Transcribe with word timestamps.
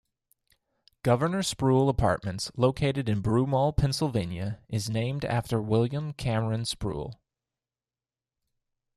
Governor 1.03 1.43
Sproul 1.43 1.87
Apartments 1.87 2.51
located 2.57 3.07
in 3.07 3.21
Broomall, 3.21 3.77
Pennsylvania, 3.77 4.57
is 4.67 4.89
named 4.89 5.23
after 5.23 5.61
William 5.61 6.11
Cameron 6.13 6.65
Sproul. 6.65 7.19